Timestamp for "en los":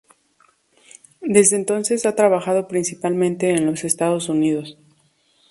3.51-3.83